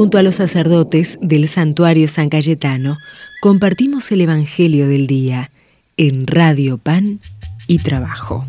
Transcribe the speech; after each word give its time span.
Junto 0.00 0.16
a 0.16 0.22
los 0.22 0.36
sacerdotes 0.36 1.18
del 1.20 1.46
santuario 1.46 2.08
San 2.08 2.30
Cayetano, 2.30 2.96
compartimos 3.42 4.10
el 4.12 4.22
Evangelio 4.22 4.88
del 4.88 5.06
Día 5.06 5.50
en 5.98 6.26
Radio 6.26 6.78
Pan 6.78 7.20
y 7.66 7.80
Trabajo. 7.80 8.46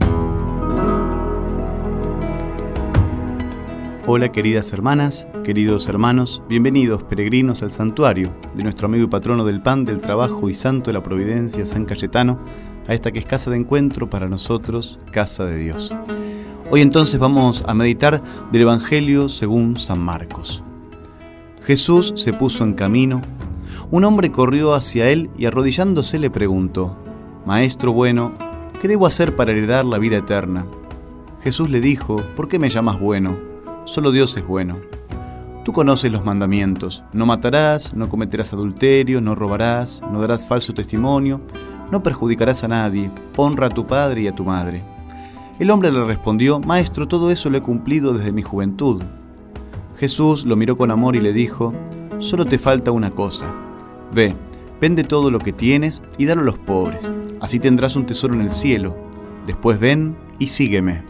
Hola 4.07 4.31
queridas 4.31 4.71
hermanas, 4.71 5.27
queridos 5.43 5.89
hermanos, 5.89 6.41
bienvenidos 6.47 7.03
peregrinos 7.03 7.61
al 7.63 7.71
santuario 7.71 8.33
de 8.55 8.63
nuestro 8.63 8.85
amigo 8.85 9.03
y 9.03 9.07
patrono 9.07 9.43
del 9.43 9.61
pan, 9.61 9.83
del 9.83 9.99
trabajo 9.99 10.49
y 10.49 10.53
santo 10.53 10.85
de 10.85 10.93
la 10.93 11.03
providencia, 11.03 11.65
San 11.65 11.83
Cayetano, 11.83 12.39
a 12.87 12.93
esta 12.93 13.11
que 13.11 13.19
es 13.19 13.25
casa 13.25 13.51
de 13.51 13.57
encuentro 13.57 14.09
para 14.09 14.29
nosotros, 14.29 15.01
casa 15.11 15.43
de 15.43 15.57
Dios. 15.57 15.93
Hoy 16.69 16.79
entonces 16.79 17.19
vamos 17.19 17.61
a 17.67 17.73
meditar 17.73 18.23
del 18.53 18.61
Evangelio 18.61 19.27
según 19.27 19.75
San 19.75 19.99
Marcos. 19.99 20.63
Jesús 21.63 22.13
se 22.15 22.33
puso 22.33 22.63
en 22.63 22.73
camino, 22.73 23.21
un 23.91 24.03
hombre 24.03 24.31
corrió 24.31 24.73
hacia 24.73 25.09
él 25.09 25.29
y 25.37 25.45
arrodillándose 25.45 26.17
le 26.17 26.31
preguntó, 26.31 26.97
Maestro 27.45 27.93
bueno, 27.93 28.31
¿qué 28.81 28.87
debo 28.87 29.05
hacer 29.05 29.35
para 29.35 29.51
heredar 29.51 29.85
la 29.85 29.99
vida 29.99 30.17
eterna? 30.17 30.65
Jesús 31.43 31.69
le 31.69 31.79
dijo, 31.79 32.15
¿por 32.35 32.47
qué 32.47 32.57
me 32.57 32.69
llamas 32.69 32.99
bueno? 32.99 33.35
Solo 33.85 34.11
Dios 34.11 34.35
es 34.37 34.47
bueno. 34.47 34.77
Tú 35.63 35.71
conoces 35.71 36.11
los 36.11 36.25
mandamientos, 36.25 37.03
no 37.13 37.27
matarás, 37.27 37.93
no 37.93 38.09
cometerás 38.09 38.53
adulterio, 38.53 39.21
no 39.21 39.35
robarás, 39.35 40.01
no 40.11 40.19
darás 40.19 40.47
falso 40.47 40.73
testimonio, 40.73 41.41
no 41.91 42.01
perjudicarás 42.01 42.63
a 42.63 42.69
nadie, 42.69 43.11
honra 43.37 43.67
a 43.67 43.69
tu 43.69 43.85
padre 43.85 44.21
y 44.21 44.27
a 44.27 44.33
tu 44.33 44.43
madre. 44.45 44.83
El 45.59 45.69
hombre 45.69 45.91
le 45.91 46.03
respondió, 46.03 46.59
Maestro, 46.59 47.07
todo 47.07 47.29
eso 47.29 47.51
lo 47.51 47.57
he 47.59 47.61
cumplido 47.61 48.13
desde 48.13 48.31
mi 48.31 48.41
juventud. 48.41 49.03
Jesús 50.01 50.45
lo 50.45 50.55
miró 50.55 50.77
con 50.77 50.89
amor 50.89 51.15
y 51.15 51.19
le 51.19 51.31
dijo, 51.31 51.73
Solo 52.17 52.43
te 52.43 52.57
falta 52.57 52.89
una 52.89 53.11
cosa. 53.11 53.45
Ve, 54.11 54.33
vende 54.81 55.03
todo 55.03 55.29
lo 55.29 55.37
que 55.37 55.53
tienes 55.53 56.01
y 56.17 56.25
dalo 56.25 56.41
a 56.41 56.45
los 56.45 56.57
pobres, 56.57 57.11
así 57.39 57.59
tendrás 57.59 57.95
un 57.95 58.07
tesoro 58.07 58.33
en 58.33 58.41
el 58.41 58.51
cielo. 58.51 58.95
Después 59.45 59.79
ven 59.79 60.17
y 60.39 60.47
sígueme. 60.47 61.03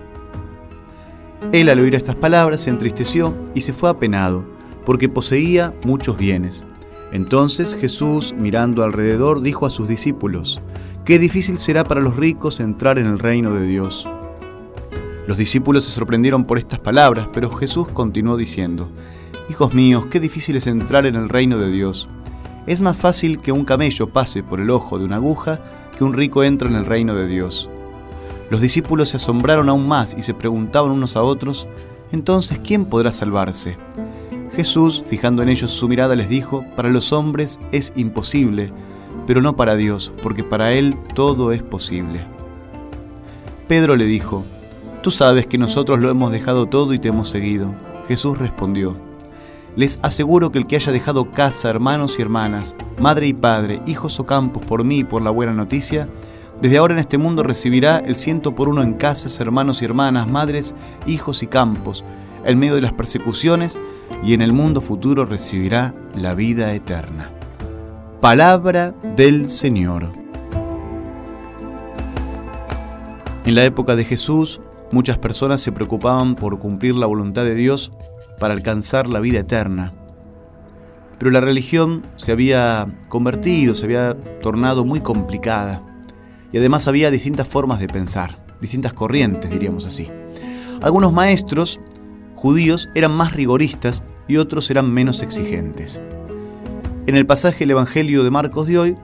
Él 1.53 1.69
al 1.69 1.79
oír 1.79 1.95
estas 1.95 2.17
palabras 2.17 2.63
se 2.63 2.69
entristeció 2.69 3.33
y 3.55 3.61
se 3.61 3.71
fue 3.71 3.89
apenado, 3.89 4.43
porque 4.85 5.07
poseía 5.07 5.73
muchos 5.85 6.17
bienes. 6.17 6.65
Entonces 7.13 7.73
Jesús, 7.73 8.33
mirando 8.37 8.83
alrededor, 8.83 9.39
dijo 9.39 9.65
a 9.65 9.69
sus 9.69 9.87
discípulos, 9.87 10.59
Qué 11.05 11.17
difícil 11.17 11.59
será 11.59 11.85
para 11.85 12.01
los 12.01 12.17
ricos 12.17 12.59
entrar 12.59 12.99
en 12.99 13.05
el 13.05 13.19
reino 13.19 13.53
de 13.53 13.65
Dios. 13.65 14.05
Los 15.31 15.37
discípulos 15.37 15.85
se 15.85 15.91
sorprendieron 15.91 16.43
por 16.43 16.57
estas 16.57 16.81
palabras, 16.81 17.29
pero 17.31 17.49
Jesús 17.55 17.87
continuó 17.93 18.35
diciendo, 18.35 18.91
Hijos 19.49 19.73
míos, 19.73 20.03
qué 20.11 20.19
difícil 20.19 20.57
es 20.57 20.67
entrar 20.67 21.05
en 21.05 21.15
el 21.15 21.29
reino 21.29 21.57
de 21.57 21.71
Dios. 21.71 22.09
Es 22.67 22.81
más 22.81 22.99
fácil 22.99 23.39
que 23.39 23.53
un 23.53 23.63
camello 23.63 24.09
pase 24.09 24.43
por 24.43 24.59
el 24.59 24.69
ojo 24.69 24.99
de 24.99 25.05
una 25.05 25.15
aguja 25.15 25.61
que 25.97 26.03
un 26.03 26.11
rico 26.11 26.43
entre 26.43 26.67
en 26.67 26.75
el 26.75 26.85
reino 26.85 27.15
de 27.15 27.27
Dios. 27.27 27.69
Los 28.49 28.59
discípulos 28.59 29.07
se 29.07 29.15
asombraron 29.15 29.69
aún 29.69 29.87
más 29.87 30.13
y 30.17 30.21
se 30.21 30.33
preguntaban 30.33 30.91
unos 30.91 31.15
a 31.15 31.23
otros, 31.23 31.69
entonces, 32.11 32.59
¿quién 32.59 32.83
podrá 32.83 33.13
salvarse? 33.13 33.77
Jesús, 34.53 35.01
fijando 35.07 35.43
en 35.43 35.47
ellos 35.47 35.71
su 35.71 35.87
mirada, 35.87 36.13
les 36.13 36.27
dijo, 36.27 36.65
para 36.75 36.89
los 36.89 37.13
hombres 37.13 37.57
es 37.71 37.93
imposible, 37.95 38.73
pero 39.27 39.39
no 39.41 39.55
para 39.55 39.77
Dios, 39.77 40.11
porque 40.21 40.43
para 40.43 40.73
Él 40.73 40.93
todo 41.15 41.53
es 41.53 41.63
posible. 41.63 42.25
Pedro 43.69 43.95
le 43.95 44.03
dijo, 44.03 44.43
Tú 45.01 45.09
sabes 45.09 45.47
que 45.47 45.57
nosotros 45.57 45.99
lo 45.99 46.11
hemos 46.11 46.31
dejado 46.31 46.67
todo 46.67 46.93
y 46.93 46.99
te 46.99 47.09
hemos 47.09 47.27
seguido. 47.27 47.73
Jesús 48.07 48.37
respondió, 48.37 48.95
Les 49.75 49.99
aseguro 50.03 50.51
que 50.51 50.59
el 50.59 50.67
que 50.67 50.75
haya 50.75 50.91
dejado 50.91 51.31
casa, 51.31 51.71
hermanos 51.71 52.19
y 52.19 52.21
hermanas, 52.21 52.75
madre 52.99 53.25
y 53.25 53.33
padre, 53.33 53.81
hijos 53.87 54.19
o 54.19 54.27
campos 54.27 54.63
por 54.63 54.83
mí 54.83 54.99
y 54.99 55.03
por 55.03 55.23
la 55.23 55.31
buena 55.31 55.53
noticia, 55.53 56.07
desde 56.61 56.77
ahora 56.77 56.93
en 56.93 56.99
este 56.99 57.17
mundo 57.17 57.41
recibirá 57.41 57.97
el 57.97 58.15
ciento 58.15 58.53
por 58.53 58.69
uno 58.69 58.83
en 58.83 58.93
casas, 58.93 59.39
hermanos 59.39 59.81
y 59.81 59.85
hermanas, 59.85 60.29
madres, 60.29 60.75
hijos 61.07 61.41
y 61.41 61.47
campos, 61.47 62.03
en 62.45 62.59
medio 62.59 62.75
de 62.75 62.81
las 62.81 62.93
persecuciones, 62.93 63.79
y 64.23 64.35
en 64.35 64.43
el 64.43 64.53
mundo 64.53 64.81
futuro 64.81 65.25
recibirá 65.25 65.95
la 66.15 66.35
vida 66.35 66.75
eterna. 66.75 67.31
Palabra 68.19 68.93
del 69.15 69.49
Señor. 69.49 70.11
En 73.45 73.55
la 73.55 73.65
época 73.65 73.95
de 73.95 74.05
Jesús, 74.05 74.61
muchas 74.91 75.17
personas 75.17 75.61
se 75.61 75.71
preocupaban 75.71 76.35
por 76.35 76.59
cumplir 76.59 76.95
la 76.95 77.05
voluntad 77.05 77.43
de 77.43 77.55
Dios 77.55 77.91
para 78.39 78.53
alcanzar 78.53 79.07
la 79.07 79.19
vida 79.19 79.39
eterna. 79.39 79.93
Pero 81.17 81.31
la 81.31 81.41
religión 81.41 82.05
se 82.15 82.31
había 82.31 82.87
convertido, 83.07 83.75
se 83.75 83.85
había 83.85 84.17
tornado 84.41 84.83
muy 84.83 85.01
complicada. 85.01 85.83
Y 86.51 86.57
además 86.57 86.87
había 86.87 87.11
distintas 87.11 87.47
formas 87.47 87.79
de 87.79 87.87
pensar, 87.87 88.43
distintas 88.59 88.93
corrientes, 88.93 89.51
diríamos 89.51 89.85
así. 89.85 90.07
Algunos 90.81 91.13
maestros 91.13 91.79
judíos 92.35 92.89
eran 92.95 93.11
más 93.11 93.33
rigoristas 93.33 94.01
y 94.27 94.37
otros 94.37 94.69
eran 94.71 94.91
menos 94.91 95.21
exigentes. 95.21 96.01
En 97.05 97.15
el 97.15 97.25
pasaje 97.25 97.59
del 97.59 97.71
Evangelio 97.71 98.23
de 98.23 98.31
Marcos 98.31 98.67
de 98.67 98.79
hoy, 98.79 98.95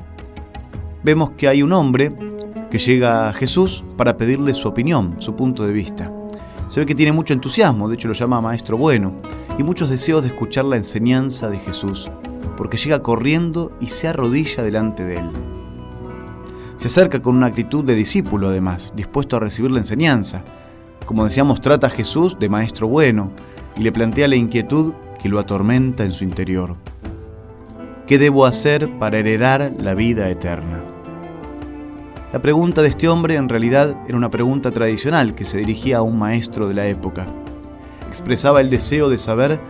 vemos 1.04 1.31
que 1.31 1.48
hay 1.48 1.62
un 1.62 1.72
hombre 1.72 2.12
que 2.69 2.79
llega 2.79 3.29
a 3.29 3.33
Jesús 3.33 3.83
para 3.95 4.17
pedirle 4.17 4.53
su 4.53 4.67
opinión, 4.67 5.16
su 5.19 5.35
punto 5.35 5.66
de 5.66 5.73
vista. 5.73 6.11
Se 6.67 6.79
ve 6.79 6.85
que 6.85 6.95
tiene 6.95 7.13
mucho 7.13 7.33
entusiasmo, 7.33 7.88
de 7.88 7.95
hecho 7.95 8.07
lo 8.07 8.13
llama 8.13 8.41
maestro 8.41 8.78
bueno, 8.78 9.13
y 9.57 9.63
muchos 9.63 9.89
deseos 9.89 10.22
de 10.22 10.29
escuchar 10.29 10.66
la 10.66 10.75
enseñanza 10.75 11.50
de 11.50 11.59
Jesús, 11.59 12.11
porque 12.57 12.77
llega 12.77 13.01
corriendo 13.01 13.72
y 13.79 13.88
se 13.88 14.07
arrodilla 14.07 14.63
delante 14.63 15.03
de 15.03 15.19
él. 15.19 15.29
Se 16.75 16.88
acerca 16.88 17.22
con 17.22 17.35
una 17.35 17.47
actitud 17.47 17.83
de 17.83 17.95
discípulo 17.95 18.50
además, 18.50 18.94
dispuesto 18.95 19.35
a 19.35 19.39
recibir 19.39 19.72
la 19.72 19.79
enseñanza. 19.79 20.44
Como 21.06 21.23
decíamos, 21.23 21.61
trata 21.61 21.88
a 21.88 21.91
Jesús 21.91 22.38
de 22.38 22.50
maestro 22.50 22.88
bueno 22.88 23.31
y 23.75 23.81
le 23.81 23.91
plantea 23.91 24.27
la 24.27 24.35
inquietud 24.35 24.94
que 25.22 25.29
lo 25.29 25.39
atormenta 25.39 26.03
en 26.03 26.11
su 26.11 26.23
interior. 26.23 26.75
¿Qué 28.06 28.17
debo 28.17 28.45
hacer 28.45 28.89
para 29.00 29.17
heredar 29.17 29.73
la 29.79 29.95
vida 29.95 30.29
eterna? 30.29 30.97
La 32.33 32.41
pregunta 32.41 32.81
de 32.81 32.89
este 32.89 33.07
hombre 33.07 33.35
en 33.35 33.47
realidad 33.47 33.95
era 34.05 34.17
una 34.17 34.29
pregunta 34.29 34.69
tradicional 34.69 35.33
que 35.33 35.45
se 35.45 35.59
dirigía 35.59 35.99
a 35.99 36.01
un 36.01 36.19
maestro 36.19 36.67
de 36.67 36.73
la 36.73 36.85
época. 36.85 37.25
Expresaba 38.09 38.59
el 38.59 38.69
deseo 38.69 39.07
de 39.07 39.17
saber 39.17 39.61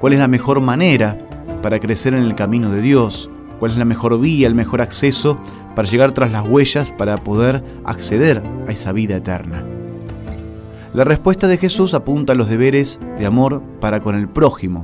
cuál 0.00 0.14
es 0.14 0.18
la 0.18 0.26
mejor 0.26 0.60
manera 0.60 1.16
para 1.62 1.78
crecer 1.78 2.14
en 2.14 2.24
el 2.24 2.34
camino 2.34 2.72
de 2.72 2.80
Dios, 2.80 3.30
cuál 3.60 3.70
es 3.70 3.78
la 3.78 3.84
mejor 3.84 4.18
vía, 4.18 4.48
el 4.48 4.56
mejor 4.56 4.80
acceso 4.80 5.38
para 5.76 5.86
llegar 5.86 6.10
tras 6.10 6.32
las 6.32 6.48
huellas 6.48 6.90
para 6.90 7.16
poder 7.16 7.62
acceder 7.84 8.42
a 8.66 8.72
esa 8.72 8.90
vida 8.90 9.16
eterna. 9.16 9.62
La 10.92 11.04
respuesta 11.04 11.46
de 11.46 11.58
Jesús 11.58 11.94
apunta 11.94 12.32
a 12.32 12.36
los 12.36 12.48
deberes 12.48 12.98
de 13.18 13.26
amor 13.26 13.62
para 13.80 14.00
con 14.00 14.16
el 14.16 14.28
prójimo, 14.28 14.82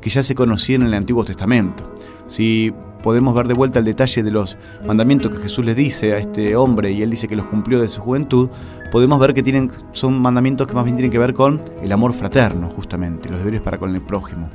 que 0.00 0.10
ya 0.10 0.22
se 0.22 0.36
conocían 0.36 0.82
en 0.82 0.88
el 0.88 0.94
Antiguo 0.94 1.24
Testamento. 1.24 1.92
Si 2.28 2.72
podemos 3.08 3.34
ver 3.34 3.48
de 3.48 3.54
vuelta 3.54 3.78
el 3.78 3.86
detalle 3.86 4.22
de 4.22 4.30
los 4.30 4.58
mandamientos 4.86 5.32
que 5.32 5.38
Jesús 5.38 5.64
les 5.64 5.74
dice 5.74 6.12
a 6.12 6.18
este 6.18 6.54
hombre 6.56 6.92
y 6.92 7.00
él 7.00 7.08
dice 7.08 7.26
que 7.26 7.36
los 7.36 7.46
cumplió 7.46 7.80
de 7.80 7.88
su 7.88 8.02
juventud, 8.02 8.50
podemos 8.92 9.18
ver 9.18 9.32
que 9.32 9.42
tienen, 9.42 9.70
son 9.92 10.20
mandamientos 10.20 10.66
que 10.66 10.74
más 10.74 10.84
bien 10.84 10.96
tienen 10.96 11.10
que 11.10 11.18
ver 11.18 11.32
con 11.32 11.58
el 11.82 11.90
amor 11.90 12.12
fraterno, 12.12 12.68
justamente, 12.68 13.30
los 13.30 13.38
deberes 13.38 13.62
para 13.62 13.78
con 13.78 13.94
el 13.94 14.02
prójimo. 14.02 14.50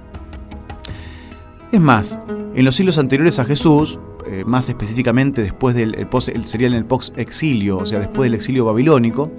Es 1.71 1.81
más, 1.81 2.19
en 2.53 2.63
los 2.63 2.75
siglos 2.75 2.99
anteriores 2.99 3.39
a 3.39 3.45
Jesús, 3.45 3.97
eh, 4.27 4.43
más 4.45 4.69
específicamente 4.69 5.41
después 5.41 5.75
del 5.75 5.95
el 5.95 6.45
sería 6.45 6.67
en 6.67 6.73
el 6.73 6.85
post 6.85 7.17
exilio, 7.17 7.77
o 7.77 7.87
sea, 7.87 7.97
después 7.97 8.29
del 8.29 8.35
exilio 8.35 8.65
babilónico, 8.65 9.31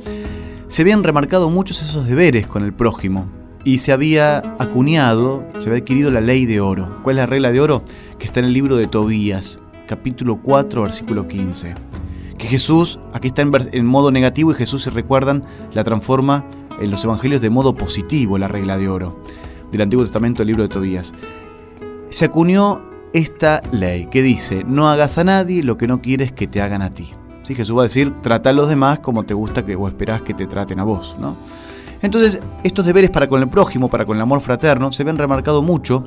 se 0.66 0.82
habían 0.82 1.04
remarcado 1.04 1.50
muchos 1.50 1.81
esos 1.82 2.04
deberes 2.08 2.48
con 2.48 2.64
el 2.64 2.72
prójimo 2.72 3.28
y 3.64 3.78
se 3.78 3.92
había 3.92 4.38
acuñado, 4.58 5.44
se 5.58 5.69
había 5.69 5.81
adquirido 5.81 6.11
la 6.11 6.20
ley 6.20 6.44
de 6.46 6.61
oro. 6.61 7.00
¿Cuál 7.02 7.16
es 7.16 7.22
la 7.22 7.26
regla 7.26 7.50
de 7.50 7.61
oro? 7.61 7.82
Que 8.19 8.26
está 8.26 8.40
en 8.40 8.46
el 8.46 8.52
libro 8.52 8.76
de 8.76 8.87
Tobías, 8.87 9.58
capítulo 9.88 10.38
4, 10.43 10.82
versículo 10.82 11.26
15. 11.26 11.75
Que 12.37 12.46
Jesús, 12.46 12.99
aquí 13.14 13.28
está 13.28 13.43
en, 13.43 13.50
en 13.72 13.87
modo 13.87 14.11
negativo 14.11 14.52
y 14.52 14.55
Jesús, 14.55 14.82
se 14.82 14.90
recuerdan, 14.90 15.44
la 15.72 15.82
transforma 15.82 16.44
en 16.78 16.90
los 16.90 17.02
evangelios 17.05 17.40
de 17.40 17.50
modo 17.50 17.75
positivo, 17.75 18.37
la 18.37 18.49
regla 18.49 18.76
de 18.76 18.88
oro, 18.88 19.19
del 19.72 19.81
Antiguo 19.81 20.05
Testamento, 20.05 20.43
el 20.43 20.49
libro 20.49 20.62
de 20.62 20.69
Tobías. 20.69 21.14
Se 22.11 22.26
acuñó 22.26 22.82
esta 23.14 23.62
ley 23.72 24.08
que 24.11 24.22
dice, 24.22 24.64
no 24.64 24.90
hagas 24.90 25.16
a 25.16 25.25
nadie 25.25 25.62
lo 25.62 25.78
que 25.78 25.87
no 25.87 26.02
quieres 26.02 26.32
que 26.32 26.46
te 26.46 26.61
hagan 26.61 26.82
a 26.82 26.90
ti. 26.90 27.12
¿Sí? 27.44 27.55
Jesús 27.55 27.76
va 27.76 27.82
a 27.82 27.84
decir, 27.84 28.12
trata 28.22 28.50
a 28.50 28.52
los 28.52 28.69
demás 28.69 28.99
como 28.99 29.25
te 29.25 29.34
gusta 29.34 29.64
que, 29.64 29.76
o 29.76 29.88
esperás 29.88 30.22
que 30.22 30.34
te 30.34 30.46
traten 30.46 30.81
a 30.81 30.84
vos. 30.84 31.16
¿no? 31.19 31.37
Entonces, 32.04 32.38
estos 32.62 32.84
deberes 32.84 33.08
para 33.08 33.26
con 33.30 33.40
el 33.40 33.48
prójimo, 33.48 33.88
para 33.88 34.04
con 34.04 34.18
el 34.18 34.22
amor 34.22 34.42
fraterno, 34.42 34.92
se 34.92 35.04
ven 35.04 35.16
remarcado 35.16 35.62
mucho 35.62 36.04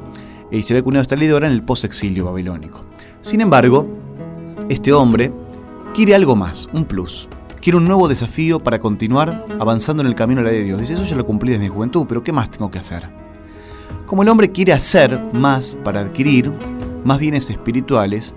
y 0.52 0.62
se 0.62 0.76
ve 0.76 0.84
cunado 0.84 1.02
esta 1.02 1.16
ley 1.16 1.28
ahora 1.28 1.48
en 1.48 1.54
el 1.54 1.64
post-exilio 1.64 2.26
babilónico. 2.26 2.86
Sin 3.20 3.42
embargo, 3.42 3.88
este 4.70 4.94
hombre 4.94 5.34
quiere 5.96 6.14
algo 6.14 6.36
más, 6.36 6.70
un 6.72 6.86
plus. 6.86 7.28
Quiere 7.60 7.78
un 7.78 7.86
nuevo 7.86 8.08
desafío 8.08 8.60
para 8.60 8.78
continuar 8.78 9.44
avanzando 9.60 10.04
en 10.04 10.08
el 10.08 10.14
camino 10.14 10.42
de 10.42 10.46
la 10.46 10.52
ley 10.52 10.60
de 10.60 10.66
Dios. 10.68 10.82
Dice, 10.82 10.94
eso 10.94 11.04
ya 11.04 11.16
lo 11.16 11.26
cumplí 11.26 11.50
desde 11.50 11.64
mi 11.64 11.70
juventud, 11.70 12.06
pero 12.08 12.24
¿qué 12.24 12.32
más 12.32 12.52
tengo 12.52 12.70
que 12.70 12.78
hacer? 12.78 13.10
Como 14.06 14.22
el 14.22 14.30
hombre 14.30 14.52
quiere 14.52 14.74
hacer 14.74 15.20
más 15.34 15.74
para 15.84 16.02
adquirir 16.02 16.54
más 17.06 17.18
bienes 17.18 17.50
espirituales, 17.50 18.36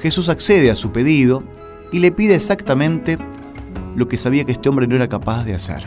Jesús 0.00 0.28
accede 0.28 0.72
a 0.72 0.74
su 0.74 0.90
pedido 0.90 1.44
y 1.92 2.00
le 2.00 2.10
pide 2.10 2.34
exactamente 2.34 3.16
lo 3.94 4.08
que 4.08 4.16
sabía 4.16 4.44
que 4.44 4.50
este 4.50 4.68
hombre 4.68 4.88
no 4.88 4.96
era 4.96 5.08
capaz 5.08 5.44
de 5.44 5.54
hacer. 5.54 5.86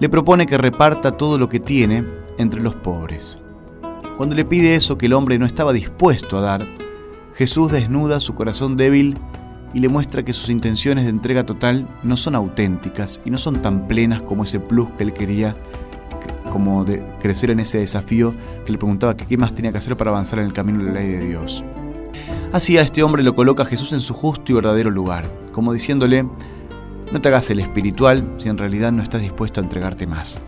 Le 0.00 0.08
propone 0.08 0.46
que 0.46 0.56
reparta 0.56 1.12
todo 1.12 1.36
lo 1.36 1.50
que 1.50 1.60
tiene 1.60 2.04
entre 2.38 2.62
los 2.62 2.74
pobres. 2.74 3.38
Cuando 4.16 4.34
le 4.34 4.46
pide 4.46 4.74
eso 4.74 4.96
que 4.96 5.04
el 5.06 5.12
hombre 5.12 5.38
no 5.38 5.44
estaba 5.44 5.74
dispuesto 5.74 6.38
a 6.38 6.40
dar, 6.40 6.62
Jesús 7.34 7.70
desnuda 7.70 8.18
su 8.18 8.34
corazón 8.34 8.78
débil 8.78 9.18
y 9.74 9.80
le 9.80 9.90
muestra 9.90 10.22
que 10.22 10.32
sus 10.32 10.48
intenciones 10.48 11.04
de 11.04 11.10
entrega 11.10 11.44
total 11.44 11.86
no 12.02 12.16
son 12.16 12.34
auténticas 12.34 13.20
y 13.26 13.30
no 13.30 13.36
son 13.36 13.60
tan 13.60 13.88
plenas 13.88 14.22
como 14.22 14.44
ese 14.44 14.58
plus 14.58 14.88
que 14.96 15.04
él 15.04 15.12
quería, 15.12 15.54
como 16.50 16.82
de 16.84 17.04
crecer 17.20 17.50
en 17.50 17.60
ese 17.60 17.76
desafío 17.76 18.32
que 18.64 18.72
le 18.72 18.78
preguntaba 18.78 19.18
que 19.18 19.26
qué 19.26 19.36
más 19.36 19.54
tenía 19.54 19.70
que 19.70 19.78
hacer 19.78 19.98
para 19.98 20.10
avanzar 20.10 20.38
en 20.38 20.46
el 20.46 20.54
camino 20.54 20.78
de 20.78 20.86
la 20.86 21.00
ley 21.00 21.08
de 21.08 21.26
Dios. 21.26 21.62
Así 22.52 22.78
a 22.78 22.80
este 22.80 23.02
hombre 23.02 23.22
lo 23.22 23.34
coloca 23.36 23.66
Jesús 23.66 23.92
en 23.92 24.00
su 24.00 24.14
justo 24.14 24.50
y 24.50 24.54
verdadero 24.54 24.90
lugar, 24.90 25.30
como 25.52 25.74
diciéndole, 25.74 26.26
no 27.12 27.20
te 27.20 27.28
hagas 27.28 27.50
el 27.50 27.60
espiritual 27.60 28.34
si 28.36 28.48
en 28.48 28.58
realidad 28.58 28.92
no 28.92 29.02
estás 29.02 29.20
dispuesto 29.20 29.60
a 29.60 29.64
entregarte 29.64 30.06
más. 30.06 30.40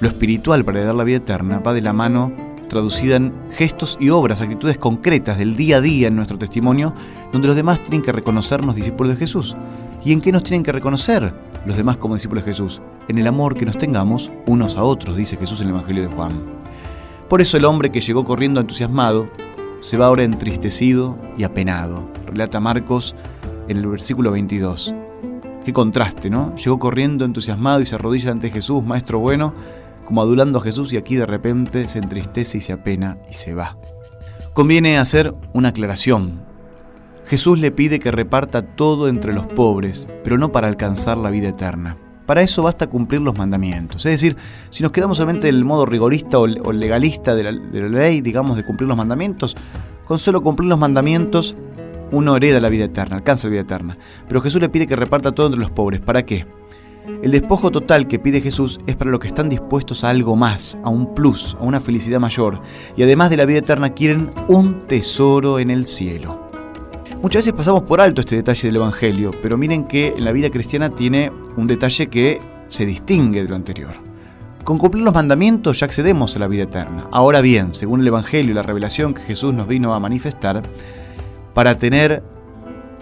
Lo 0.00 0.08
espiritual 0.08 0.64
para 0.64 0.84
dar 0.84 0.94
la 0.94 1.04
vida 1.04 1.18
eterna 1.18 1.60
va 1.60 1.72
de 1.72 1.80
la 1.80 1.92
mano 1.92 2.32
traducida 2.68 3.16
en 3.16 3.32
gestos 3.52 3.96
y 4.00 4.10
obras, 4.10 4.40
actitudes 4.40 4.78
concretas 4.78 5.38
del 5.38 5.56
día 5.56 5.76
a 5.76 5.80
día 5.80 6.08
en 6.08 6.16
nuestro 6.16 6.38
testimonio, 6.38 6.92
donde 7.32 7.48
los 7.48 7.56
demás 7.56 7.80
tienen 7.80 8.02
que 8.02 8.12
reconocernos 8.12 8.74
discípulos 8.74 9.14
de 9.14 9.18
Jesús. 9.18 9.54
¿Y 10.04 10.12
en 10.12 10.20
qué 10.20 10.32
nos 10.32 10.42
tienen 10.42 10.62
que 10.62 10.72
reconocer 10.72 11.32
los 11.64 11.76
demás 11.76 11.96
como 11.96 12.14
discípulos 12.14 12.44
de 12.44 12.50
Jesús? 12.50 12.82
En 13.08 13.18
el 13.18 13.26
amor 13.26 13.54
que 13.54 13.64
nos 13.64 13.78
tengamos 13.78 14.30
unos 14.46 14.76
a 14.76 14.82
otros, 14.82 15.16
dice 15.16 15.36
Jesús 15.36 15.60
en 15.60 15.68
el 15.68 15.74
Evangelio 15.74 16.02
de 16.02 16.14
Juan. 16.14 16.42
Por 17.28 17.40
eso 17.40 17.56
el 17.56 17.64
hombre 17.64 17.90
que 17.90 18.00
llegó 18.00 18.24
corriendo 18.24 18.60
entusiasmado 18.60 19.28
se 19.80 19.96
va 19.96 20.06
ahora 20.06 20.24
entristecido 20.24 21.16
y 21.38 21.44
apenado, 21.44 22.08
relata 22.26 22.60
Marcos 22.60 23.14
en 23.68 23.78
el 23.78 23.86
versículo 23.86 24.30
22. 24.30 24.94
Qué 25.64 25.72
contraste, 25.72 26.28
¿no? 26.28 26.54
Llegó 26.56 26.78
corriendo 26.78 27.24
entusiasmado 27.24 27.80
y 27.80 27.86
se 27.86 27.94
arrodilla 27.94 28.30
ante 28.30 28.50
Jesús, 28.50 28.84
Maestro 28.84 29.18
bueno, 29.18 29.54
como 30.04 30.20
adulando 30.20 30.58
a 30.58 30.62
Jesús 30.62 30.92
y 30.92 30.98
aquí 30.98 31.16
de 31.16 31.24
repente 31.24 31.88
se 31.88 32.00
entristece 32.00 32.58
y 32.58 32.60
se 32.60 32.74
apena 32.74 33.16
y 33.30 33.34
se 33.34 33.54
va. 33.54 33.78
Conviene 34.52 34.98
hacer 34.98 35.34
una 35.54 35.70
aclaración. 35.70 36.42
Jesús 37.24 37.58
le 37.58 37.70
pide 37.70 37.98
que 37.98 38.10
reparta 38.10 38.62
todo 38.62 39.08
entre 39.08 39.32
los 39.32 39.46
pobres, 39.46 40.06
pero 40.22 40.36
no 40.36 40.52
para 40.52 40.68
alcanzar 40.68 41.16
la 41.16 41.30
vida 41.30 41.48
eterna. 41.48 41.96
Para 42.26 42.42
eso 42.42 42.62
basta 42.62 42.86
cumplir 42.86 43.22
los 43.22 43.36
mandamientos. 43.36 44.04
Es 44.04 44.12
decir, 44.12 44.36
si 44.68 44.82
nos 44.82 44.92
quedamos 44.92 45.16
solamente 45.16 45.48
en 45.48 45.54
el 45.54 45.64
modo 45.64 45.86
rigorista 45.86 46.38
o 46.38 46.46
legalista 46.46 47.34
de 47.34 47.42
la, 47.44 47.52
de 47.52 47.80
la 47.80 47.88
ley, 47.88 48.20
digamos, 48.20 48.56
de 48.56 48.64
cumplir 48.64 48.88
los 48.88 48.96
mandamientos, 48.96 49.56
con 50.06 50.18
solo 50.18 50.42
cumplir 50.42 50.68
los 50.68 50.78
mandamientos 50.78 51.56
uno 52.10 52.36
hereda 52.36 52.60
la 52.60 52.68
vida 52.68 52.84
eterna, 52.84 53.16
alcanza 53.16 53.48
la 53.48 53.52
vida 53.52 53.62
eterna. 53.62 53.98
Pero 54.28 54.40
Jesús 54.40 54.60
le 54.60 54.68
pide 54.68 54.86
que 54.86 54.96
reparta 54.96 55.32
todo 55.32 55.46
entre 55.46 55.60
los 55.60 55.70
pobres. 55.70 56.00
¿Para 56.00 56.24
qué? 56.24 56.46
El 57.22 57.32
despojo 57.32 57.70
total 57.70 58.08
que 58.08 58.18
pide 58.18 58.40
Jesús 58.40 58.80
es 58.86 58.96
para 58.96 59.10
los 59.10 59.20
que 59.20 59.28
están 59.28 59.50
dispuestos 59.50 60.04
a 60.04 60.10
algo 60.10 60.36
más, 60.36 60.78
a 60.82 60.88
un 60.88 61.14
plus, 61.14 61.54
a 61.60 61.64
una 61.64 61.80
felicidad 61.80 62.18
mayor, 62.18 62.60
y 62.96 63.02
además 63.02 63.28
de 63.28 63.36
la 63.36 63.44
vida 63.44 63.58
eterna 63.58 63.90
quieren 63.90 64.30
un 64.48 64.86
tesoro 64.86 65.58
en 65.58 65.70
el 65.70 65.84
cielo. 65.84 66.48
Muchas 67.20 67.40
veces 67.40 67.52
pasamos 67.52 67.82
por 67.82 68.00
alto 68.00 68.20
este 68.20 68.36
detalle 68.36 68.68
del 68.68 68.76
Evangelio, 68.76 69.32
pero 69.42 69.58
miren 69.58 69.84
que 69.84 70.14
en 70.16 70.24
la 70.24 70.32
vida 70.32 70.50
cristiana 70.50 70.90
tiene 70.90 71.30
un 71.56 71.66
detalle 71.66 72.06
que 72.08 72.40
se 72.68 72.86
distingue 72.86 73.42
de 73.42 73.48
lo 73.48 73.56
anterior. 73.56 73.92
Con 74.64 74.78
cumplir 74.78 75.04
los 75.04 75.12
mandamientos 75.12 75.80
ya 75.80 75.86
accedemos 75.86 76.36
a 76.36 76.38
la 76.38 76.48
vida 76.48 76.62
eterna. 76.62 77.04
Ahora 77.12 77.42
bien, 77.42 77.74
según 77.74 78.00
el 78.00 78.06
Evangelio 78.06 78.52
y 78.52 78.54
la 78.54 78.62
revelación 78.62 79.12
que 79.12 79.20
Jesús 79.20 79.52
nos 79.52 79.68
vino 79.68 79.94
a 79.94 80.00
manifestar, 80.00 80.62
para 81.54 81.78
tener 81.78 82.22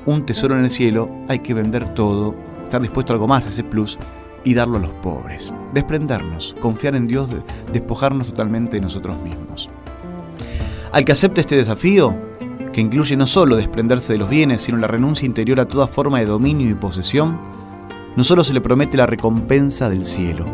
un 0.06 0.26
tesoro 0.26 0.56
en 0.56 0.64
el 0.64 0.70
cielo 0.70 1.08
hay 1.28 1.40
que 1.40 1.54
vender 1.54 1.94
todo 1.94 2.34
estar 2.62 2.80
dispuesto 2.80 3.12
a 3.12 3.14
algo 3.14 3.28
más, 3.28 3.46
ese 3.46 3.64
plus, 3.64 3.98
y 4.44 4.54
darlo 4.54 4.78
a 4.78 4.80
los 4.80 4.90
pobres. 5.02 5.52
Desprendernos, 5.74 6.54
confiar 6.60 6.96
en 6.96 7.06
Dios, 7.06 7.28
despojarnos 7.72 8.28
totalmente 8.28 8.76
de 8.76 8.80
nosotros 8.80 9.20
mismos. 9.22 9.68
Al 10.90 11.04
que 11.04 11.12
acepte 11.12 11.40
este 11.40 11.56
desafío, 11.56 12.14
que 12.72 12.80
incluye 12.80 13.16
no 13.16 13.26
solo 13.26 13.56
desprenderse 13.56 14.14
de 14.14 14.18
los 14.18 14.30
bienes, 14.30 14.62
sino 14.62 14.78
la 14.78 14.86
renuncia 14.86 15.26
interior 15.26 15.60
a 15.60 15.68
toda 15.68 15.86
forma 15.86 16.18
de 16.18 16.26
dominio 16.26 16.70
y 16.70 16.74
posesión, 16.74 17.38
no 18.16 18.24
solo 18.24 18.42
se 18.42 18.54
le 18.54 18.60
promete 18.60 18.96
la 18.96 19.06
recompensa 19.06 19.90
del 19.90 20.04
cielo, 20.04 20.44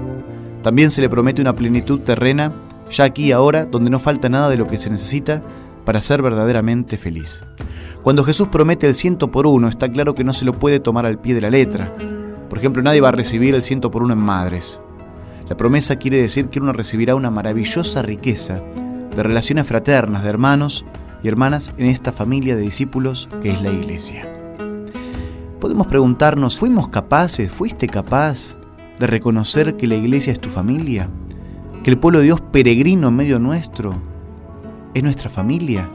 también 0.62 0.90
se 0.90 1.00
le 1.00 1.08
promete 1.08 1.40
una 1.40 1.54
plenitud 1.54 2.00
terrena, 2.00 2.52
ya 2.90 3.04
aquí 3.04 3.26
y 3.26 3.32
ahora, 3.32 3.64
donde 3.64 3.90
no 3.90 3.98
falta 4.00 4.28
nada 4.28 4.48
de 4.48 4.56
lo 4.56 4.66
que 4.66 4.78
se 4.78 4.90
necesita 4.90 5.42
para 5.84 6.00
ser 6.00 6.20
verdaderamente 6.20 6.96
feliz. 6.96 7.44
Cuando 8.08 8.24
Jesús 8.24 8.48
promete 8.48 8.86
el 8.86 8.94
ciento 8.94 9.30
por 9.30 9.46
uno, 9.46 9.68
está 9.68 9.86
claro 9.92 10.14
que 10.14 10.24
no 10.24 10.32
se 10.32 10.46
lo 10.46 10.54
puede 10.54 10.80
tomar 10.80 11.04
al 11.04 11.18
pie 11.18 11.34
de 11.34 11.42
la 11.42 11.50
letra. 11.50 11.92
Por 12.48 12.56
ejemplo, 12.56 12.80
nadie 12.80 13.02
va 13.02 13.10
a 13.10 13.12
recibir 13.12 13.54
el 13.54 13.62
ciento 13.62 13.90
por 13.90 14.02
uno 14.02 14.14
en 14.14 14.18
madres. 14.18 14.80
La 15.46 15.58
promesa 15.58 15.96
quiere 15.96 16.16
decir 16.16 16.48
que 16.48 16.58
uno 16.58 16.72
recibirá 16.72 17.14
una 17.14 17.30
maravillosa 17.30 18.00
riqueza 18.00 18.62
de 19.14 19.22
relaciones 19.22 19.66
fraternas, 19.66 20.22
de 20.22 20.30
hermanos 20.30 20.86
y 21.22 21.28
hermanas 21.28 21.70
en 21.76 21.84
esta 21.84 22.10
familia 22.10 22.56
de 22.56 22.62
discípulos 22.62 23.28
que 23.42 23.50
es 23.50 23.60
la 23.60 23.72
iglesia. 23.72 24.22
Podemos 25.60 25.86
preguntarnos, 25.86 26.58
¿fuimos 26.58 26.88
capaces, 26.88 27.52
fuiste 27.52 27.88
capaz 27.88 28.56
de 28.98 29.06
reconocer 29.06 29.76
que 29.76 29.86
la 29.86 29.96
iglesia 29.96 30.32
es 30.32 30.40
tu 30.40 30.48
familia? 30.48 31.10
¿Que 31.84 31.90
el 31.90 31.98
pueblo 31.98 32.20
de 32.20 32.24
Dios 32.24 32.40
peregrino 32.40 33.08
en 33.08 33.16
medio 33.16 33.38
nuestro 33.38 33.92
es 34.94 35.02
nuestra 35.02 35.28
familia? 35.28 35.90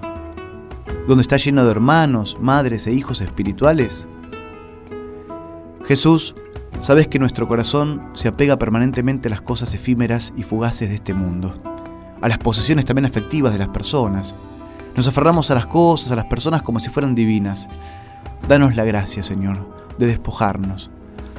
Donde 1.07 1.21
está 1.21 1.37
lleno 1.37 1.65
de 1.65 1.71
hermanos, 1.71 2.37
madres 2.39 2.87
e 2.87 2.93
hijos 2.93 3.21
espirituales? 3.21 4.07
Jesús, 5.87 6.33
sabes 6.79 7.07
que 7.07 7.19
nuestro 7.19 7.47
corazón 7.47 8.03
se 8.13 8.29
apega 8.29 8.57
permanentemente 8.57 9.27
a 9.27 9.31
las 9.31 9.41
cosas 9.41 9.73
efímeras 9.73 10.33
y 10.37 10.43
fugaces 10.43 10.89
de 10.89 10.95
este 10.95 11.13
mundo, 11.13 11.55
a 12.21 12.27
las 12.29 12.37
posesiones 12.37 12.85
también 12.85 13.05
afectivas 13.05 13.51
de 13.51 13.59
las 13.59 13.69
personas. 13.69 14.33
Nos 14.95 15.07
aferramos 15.07 15.51
a 15.51 15.55
las 15.55 15.65
cosas, 15.65 16.11
a 16.11 16.15
las 16.15 16.25
personas 16.25 16.61
como 16.61 16.79
si 16.79 16.89
fueran 16.89 17.15
divinas. 17.15 17.67
Danos 18.47 18.75
la 18.75 18.85
gracia, 18.85 19.23
Señor, 19.23 19.67
de 19.97 20.07
despojarnos, 20.07 20.89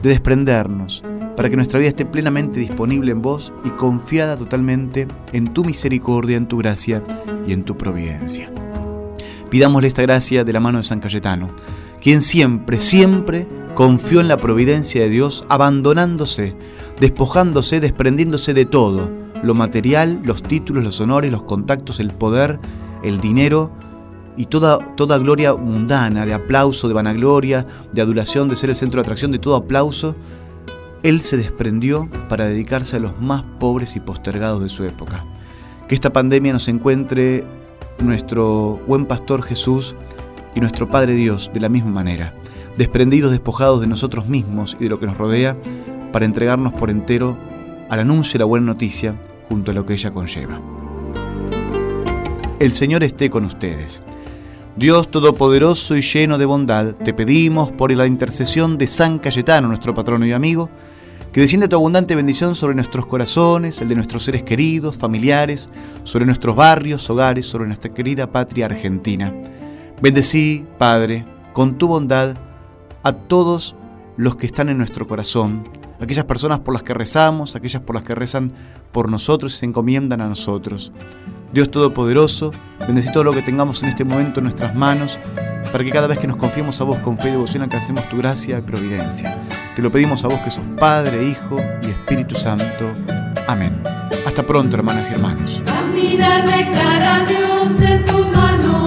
de 0.02 0.10
desprendernos, 0.10 1.02
para 1.36 1.48
que 1.48 1.56
nuestra 1.56 1.78
vida 1.78 1.88
esté 1.88 2.04
plenamente 2.04 2.60
disponible 2.60 3.12
en 3.12 3.22
vos 3.22 3.52
y 3.64 3.70
confiada 3.70 4.36
totalmente 4.36 5.08
en 5.32 5.52
tu 5.54 5.64
misericordia, 5.64 6.36
en 6.36 6.48
tu 6.48 6.58
gracia 6.58 7.02
y 7.46 7.52
en 7.52 7.64
tu 7.64 7.76
providencia. 7.78 8.50
Pidámosle 9.54 9.86
esta 9.86 10.02
gracia 10.02 10.42
de 10.42 10.52
la 10.52 10.58
mano 10.58 10.78
de 10.78 10.82
San 10.82 10.98
Cayetano, 10.98 11.50
quien 12.00 12.22
siempre, 12.22 12.80
siempre 12.80 13.46
confió 13.76 14.20
en 14.20 14.26
la 14.26 14.36
providencia 14.36 15.02
de 15.02 15.08
Dios, 15.08 15.44
abandonándose, 15.48 16.56
despojándose, 16.98 17.78
desprendiéndose 17.78 18.52
de 18.52 18.64
todo, 18.64 19.12
lo 19.44 19.54
material, 19.54 20.20
los 20.24 20.42
títulos, 20.42 20.82
los 20.82 21.00
honores, 21.00 21.30
los 21.30 21.44
contactos, 21.44 22.00
el 22.00 22.10
poder, 22.10 22.58
el 23.04 23.20
dinero 23.20 23.70
y 24.36 24.46
toda, 24.46 24.78
toda 24.96 25.18
gloria 25.18 25.54
mundana, 25.54 26.26
de 26.26 26.34
aplauso, 26.34 26.88
de 26.88 26.94
vanagloria, 26.94 27.64
de 27.92 28.02
adulación, 28.02 28.48
de 28.48 28.56
ser 28.56 28.70
el 28.70 28.76
centro 28.76 29.00
de 29.00 29.04
atracción, 29.04 29.30
de 29.30 29.38
todo 29.38 29.54
aplauso, 29.54 30.16
él 31.04 31.20
se 31.20 31.36
desprendió 31.36 32.08
para 32.28 32.48
dedicarse 32.48 32.96
a 32.96 32.98
los 32.98 33.20
más 33.20 33.44
pobres 33.60 33.94
y 33.94 34.00
postergados 34.00 34.60
de 34.60 34.68
su 34.68 34.82
época. 34.82 35.24
Que 35.88 35.94
esta 35.94 36.12
pandemia 36.12 36.52
nos 36.52 36.66
encuentre 36.66 37.44
nuestro 37.98 38.80
buen 38.86 39.06
pastor 39.06 39.42
Jesús 39.42 39.94
y 40.54 40.60
nuestro 40.60 40.88
Padre 40.88 41.14
Dios 41.14 41.50
de 41.52 41.60
la 41.60 41.68
misma 41.68 41.90
manera, 41.90 42.34
desprendidos, 42.76 43.30
despojados 43.30 43.80
de 43.80 43.86
nosotros 43.86 44.26
mismos 44.26 44.76
y 44.78 44.84
de 44.84 44.90
lo 44.90 45.00
que 45.00 45.06
nos 45.06 45.18
rodea, 45.18 45.56
para 46.12 46.24
entregarnos 46.24 46.72
por 46.74 46.90
entero 46.90 47.36
al 47.88 48.00
anuncio 48.00 48.34
de 48.34 48.38
la 48.40 48.44
buena 48.44 48.66
noticia 48.66 49.14
junto 49.48 49.70
a 49.70 49.74
lo 49.74 49.84
que 49.84 49.94
ella 49.94 50.12
conlleva. 50.12 50.60
El 52.58 52.72
Señor 52.72 53.02
esté 53.02 53.30
con 53.30 53.44
ustedes. 53.44 54.02
Dios 54.76 55.08
Todopoderoso 55.10 55.96
y 55.96 56.02
lleno 56.02 56.38
de 56.38 56.46
bondad, 56.46 56.94
te 56.94 57.14
pedimos 57.14 57.70
por 57.70 57.92
la 57.92 58.06
intercesión 58.06 58.78
de 58.78 58.86
San 58.86 59.18
Cayetano, 59.18 59.68
nuestro 59.68 59.94
patrono 59.94 60.26
y 60.26 60.32
amigo, 60.32 60.68
que 61.34 61.40
descienda 61.40 61.66
tu 61.66 61.74
abundante 61.74 62.14
bendición 62.14 62.54
sobre 62.54 62.76
nuestros 62.76 63.06
corazones, 63.06 63.80
el 63.80 63.88
de 63.88 63.96
nuestros 63.96 64.22
seres 64.22 64.44
queridos, 64.44 64.96
familiares, 64.96 65.68
sobre 66.04 66.26
nuestros 66.26 66.54
barrios, 66.54 67.10
hogares, 67.10 67.44
sobre 67.44 67.66
nuestra 67.66 67.92
querida 67.92 68.30
patria 68.30 68.66
argentina. 68.66 69.34
Bendecí, 70.00 70.64
Padre, 70.78 71.24
con 71.52 71.76
tu 71.76 71.88
bondad 71.88 72.36
a 73.02 73.12
todos 73.14 73.74
los 74.16 74.36
que 74.36 74.46
están 74.46 74.68
en 74.68 74.78
nuestro 74.78 75.08
corazón, 75.08 75.68
aquellas 76.00 76.24
personas 76.24 76.60
por 76.60 76.72
las 76.72 76.84
que 76.84 76.94
rezamos, 76.94 77.56
aquellas 77.56 77.82
por 77.82 77.96
las 77.96 78.04
que 78.04 78.14
rezan 78.14 78.52
por 78.92 79.10
nosotros 79.10 79.56
y 79.56 79.58
se 79.58 79.66
encomiendan 79.66 80.20
a 80.20 80.28
nosotros. 80.28 80.92
Dios 81.52 81.68
Todopoderoso, 81.68 82.52
bendecí 82.86 83.12
todo 83.12 83.24
lo 83.24 83.32
que 83.32 83.42
tengamos 83.42 83.82
en 83.82 83.88
este 83.88 84.04
momento 84.04 84.38
en 84.38 84.44
nuestras 84.44 84.76
manos, 84.76 85.18
para 85.74 85.82
que 85.82 85.90
cada 85.90 86.06
vez 86.06 86.20
que 86.20 86.28
nos 86.28 86.36
confiemos 86.36 86.80
a 86.80 86.84
vos 86.84 86.98
con 86.98 87.18
fe 87.18 87.30
y 87.30 87.30
devoción 87.32 87.64
alcancemos 87.64 88.08
tu 88.08 88.16
gracia 88.16 88.58
y 88.58 88.62
providencia. 88.62 89.42
Te 89.74 89.82
lo 89.82 89.90
pedimos 89.90 90.24
a 90.24 90.28
vos 90.28 90.38
que 90.38 90.52
sos 90.52 90.62
Padre, 90.78 91.26
Hijo 91.26 91.56
y 91.82 91.86
Espíritu 91.86 92.36
Santo. 92.36 92.92
Amén. 93.48 93.82
Hasta 94.24 94.44
pronto, 94.44 94.76
hermanas 94.76 95.10
y 95.10 95.14
hermanos. 95.14 95.60
Caminar 95.66 96.46
de 96.46 96.70
cara 96.70 97.16
a 97.16 97.24
Dios 97.24 97.80
de 97.80 97.98
tu 98.04 98.18
mano, 98.28 98.84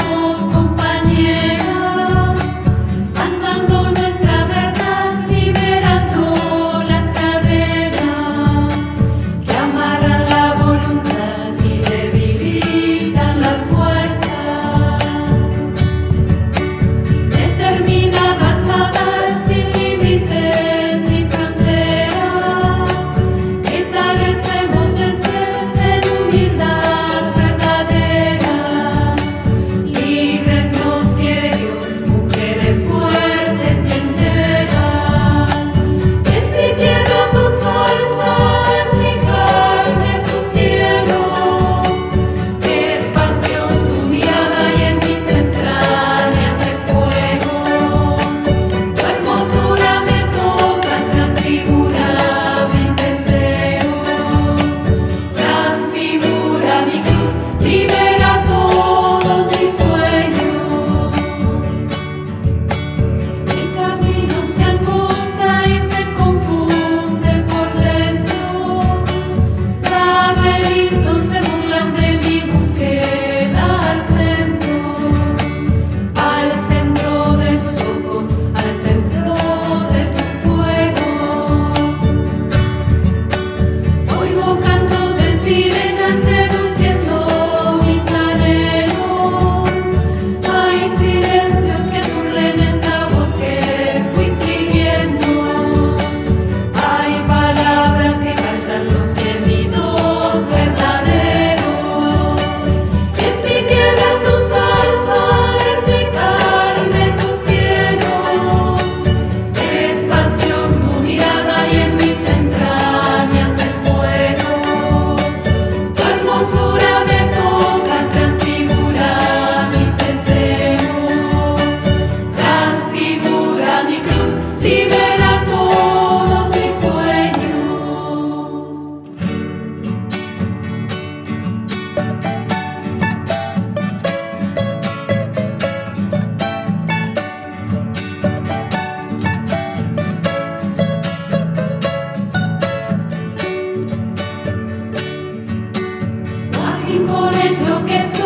Rincones 147.08 147.62
lo 147.62 147.86
que 147.86 148.17